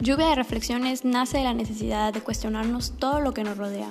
[0.00, 3.90] Lluvia de Reflexiones nace de la necesidad de cuestionarnos todo lo que nos rodea,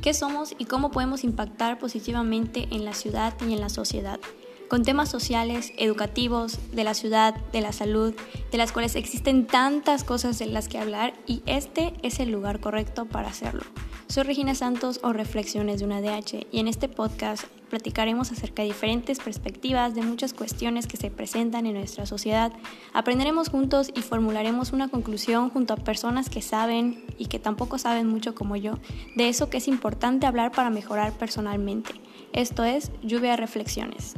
[0.00, 4.20] qué somos y cómo podemos impactar positivamente en la ciudad y en la sociedad,
[4.68, 8.14] con temas sociales, educativos, de la ciudad, de la salud,
[8.52, 12.60] de las cuales existen tantas cosas de las que hablar y este es el lugar
[12.60, 13.64] correcto para hacerlo.
[14.06, 18.68] Soy Regina Santos o Reflexiones de una DH y en este podcast platicaremos acerca de
[18.68, 22.52] diferentes perspectivas de muchas cuestiones que se presentan en nuestra sociedad.
[22.92, 28.08] Aprenderemos juntos y formularemos una conclusión junto a personas que saben y que tampoco saben
[28.08, 28.74] mucho como yo
[29.16, 31.92] de eso que es importante hablar para mejorar personalmente.
[32.32, 34.14] Esto es Lluvia Reflexiones.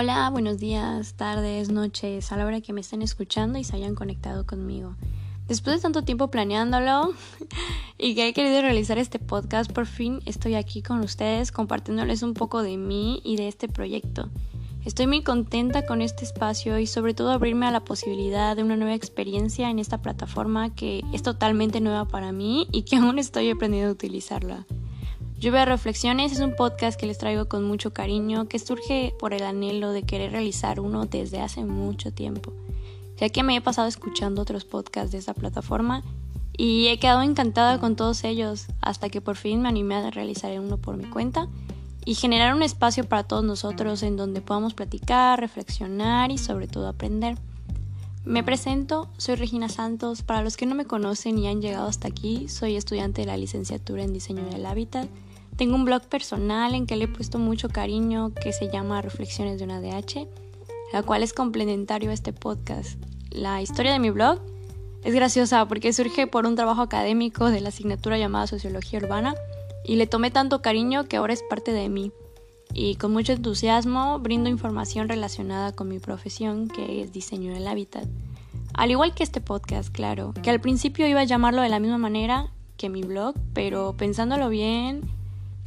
[0.00, 3.96] Hola, buenos días, tardes, noches, a la hora que me estén escuchando y se hayan
[3.96, 4.94] conectado conmigo.
[5.48, 7.14] Después de tanto tiempo planeándolo
[7.98, 12.34] y que he querido realizar este podcast, por fin estoy aquí con ustedes compartiéndoles un
[12.34, 14.30] poco de mí y de este proyecto.
[14.84, 18.76] Estoy muy contenta con este espacio y sobre todo abrirme a la posibilidad de una
[18.76, 23.50] nueva experiencia en esta plataforma que es totalmente nueva para mí y que aún estoy
[23.50, 24.64] aprendiendo a utilizarla.
[25.40, 29.32] Lluvia de Reflexiones es un podcast que les traigo con mucho cariño, que surge por
[29.32, 32.52] el anhelo de querer realizar uno desde hace mucho tiempo,
[33.18, 36.02] ya que me he pasado escuchando otros podcasts de esta plataforma
[36.56, 40.58] y he quedado encantada con todos ellos, hasta que por fin me animé a realizar
[40.58, 41.46] uno por mi cuenta
[42.04, 46.88] y generar un espacio para todos nosotros en donde podamos platicar, reflexionar y sobre todo
[46.88, 47.38] aprender.
[48.24, 50.22] Me presento, soy Regina Santos.
[50.22, 53.36] Para los que no me conocen y han llegado hasta aquí, soy estudiante de la
[53.36, 55.08] licenciatura en diseño del hábitat
[55.58, 59.58] tengo un blog personal en que le he puesto mucho cariño que se llama Reflexiones
[59.58, 60.28] de una DH,
[60.92, 62.96] la cual es complementario a este podcast.
[63.30, 64.40] La historia de mi blog
[65.02, 69.34] es graciosa porque surge por un trabajo académico de la asignatura llamada Sociología Urbana
[69.84, 72.12] y le tomé tanto cariño que ahora es parte de mí.
[72.72, 78.06] Y con mucho entusiasmo brindo información relacionada con mi profesión que es diseño del hábitat.
[78.74, 81.98] Al igual que este podcast, claro, que al principio iba a llamarlo de la misma
[81.98, 85.17] manera que mi blog, pero pensándolo bien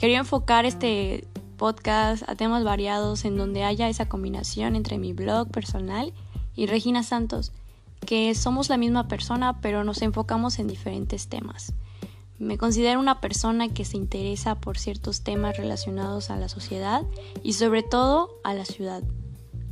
[0.01, 5.51] Quería enfocar este podcast a temas variados en donde haya esa combinación entre mi blog
[5.51, 6.12] personal
[6.56, 7.51] y Regina Santos,
[8.03, 11.73] que somos la misma persona pero nos enfocamos en diferentes temas.
[12.39, 17.03] Me considero una persona que se interesa por ciertos temas relacionados a la sociedad
[17.44, 19.03] y sobre todo a la ciudad,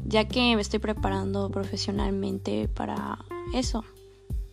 [0.06, 3.18] ya que me estoy preparando profesionalmente para
[3.56, 3.84] eso.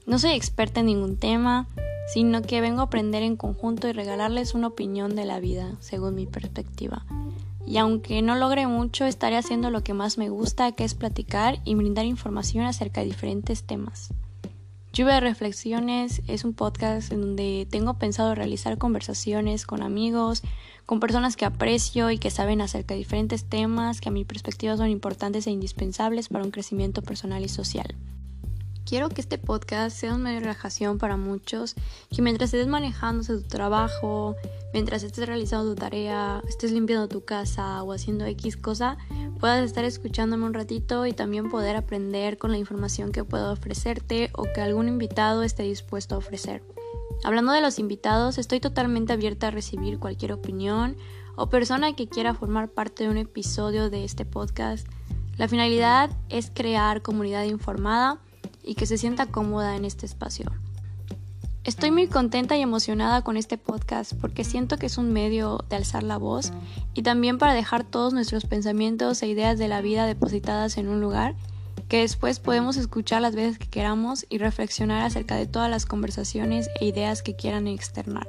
[0.06, 1.68] No soy experta en ningún tema,
[2.06, 6.14] sino que vengo a aprender en conjunto y regalarles una opinión de la vida, según
[6.14, 7.04] mi perspectiva.
[7.66, 11.58] Y aunque no logre mucho, estaré haciendo lo que más me gusta, que es platicar
[11.64, 14.14] y brindar información acerca de diferentes temas.
[14.92, 20.42] Lluvia de Reflexiones es un podcast en donde tengo pensado realizar conversaciones con amigos,
[20.86, 24.74] con personas que aprecio y que saben acerca de diferentes temas que a mi perspectiva
[24.76, 27.94] son importantes e indispensables para un crecimiento personal y social.
[28.86, 31.74] Quiero que este podcast sea un medio de relajación para muchos,
[32.14, 34.36] que mientras estés manejándose tu trabajo,
[34.72, 38.96] mientras estés realizando tu tarea, estés limpiando tu casa o haciendo X cosa,
[39.40, 44.30] puedas estar escuchándome un ratito y también poder aprender con la información que puedo ofrecerte
[44.34, 46.62] o que algún invitado esté dispuesto a ofrecer.
[47.24, 50.96] Hablando de los invitados, estoy totalmente abierta a recibir cualquier opinión
[51.34, 54.86] o persona que quiera formar parte de un episodio de este podcast.
[55.38, 58.20] La finalidad es crear comunidad informada
[58.66, 60.52] y que se sienta cómoda en este espacio.
[61.64, 65.76] Estoy muy contenta y emocionada con este podcast porque siento que es un medio de
[65.76, 66.52] alzar la voz
[66.94, 71.00] y también para dejar todos nuestros pensamientos e ideas de la vida depositadas en un
[71.00, 71.34] lugar
[71.88, 76.68] que después podemos escuchar las veces que queramos y reflexionar acerca de todas las conversaciones
[76.80, 78.28] e ideas que quieran externar.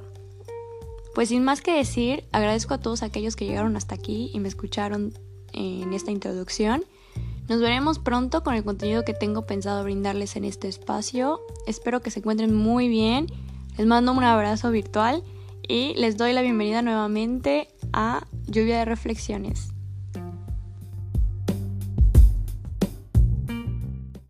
[1.14, 4.48] Pues sin más que decir, agradezco a todos aquellos que llegaron hasta aquí y me
[4.48, 5.14] escucharon
[5.54, 6.86] en esta introducción
[7.48, 11.40] nos veremos pronto con el contenido que tengo pensado brindarles en este espacio.
[11.66, 13.28] Espero que se encuentren muy bien.
[13.78, 15.24] Les mando un abrazo virtual
[15.68, 19.77] y les doy la bienvenida nuevamente a Lluvia de Reflexiones.